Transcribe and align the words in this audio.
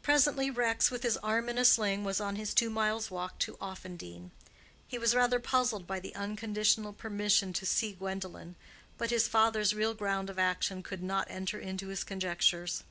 Presently 0.00 0.48
Rex, 0.48 0.92
with 0.92 1.02
his 1.02 1.16
arm 1.16 1.48
in 1.48 1.58
a 1.58 1.64
sling, 1.64 2.04
was 2.04 2.20
on 2.20 2.36
his 2.36 2.54
two 2.54 2.70
miles' 2.70 3.10
walk 3.10 3.36
to 3.40 3.56
Offendene. 3.60 4.30
He 4.86 4.96
was 4.96 5.12
rather 5.12 5.40
puzzled 5.40 5.88
by 5.88 5.98
the 5.98 6.14
unconditional 6.14 6.92
permission 6.92 7.52
to 7.54 7.66
see 7.66 7.90
Gwendolen, 7.92 8.54
but 8.96 9.10
his 9.10 9.26
father's 9.26 9.74
real 9.74 9.94
ground 9.94 10.30
of 10.30 10.38
action 10.38 10.84
could 10.84 11.02
not 11.02 11.26
enter 11.28 11.58
into 11.58 11.88
his 11.88 12.04
conjectures. 12.04 12.84